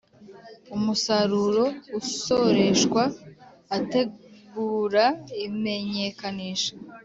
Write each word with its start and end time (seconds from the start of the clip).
Umusaruro 0.75 1.65
usoreshwa 1.99 3.01
ategura 3.77 5.05
imenyekanisha 5.45 6.73